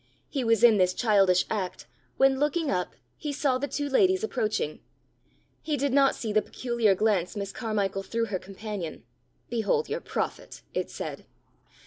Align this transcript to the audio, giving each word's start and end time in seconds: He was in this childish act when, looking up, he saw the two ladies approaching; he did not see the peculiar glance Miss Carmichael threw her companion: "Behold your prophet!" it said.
He 0.29 0.43
was 0.43 0.63
in 0.63 0.77
this 0.79 0.95
childish 0.95 1.45
act 1.47 1.85
when, 2.17 2.39
looking 2.39 2.71
up, 2.71 2.95
he 3.17 3.31
saw 3.31 3.59
the 3.59 3.67
two 3.67 3.87
ladies 3.87 4.23
approaching; 4.23 4.79
he 5.61 5.77
did 5.77 5.93
not 5.93 6.15
see 6.15 6.33
the 6.33 6.41
peculiar 6.41 6.95
glance 6.95 7.35
Miss 7.35 7.51
Carmichael 7.51 8.01
threw 8.01 8.25
her 8.25 8.39
companion: 8.39 9.03
"Behold 9.51 9.89
your 9.89 10.01
prophet!" 10.01 10.63
it 10.73 10.89
said. 10.89 11.27